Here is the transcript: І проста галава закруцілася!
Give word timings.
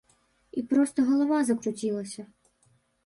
І 0.61 0.63
проста 0.71 1.05
галава 1.09 1.37
закруцілася! 1.49 2.23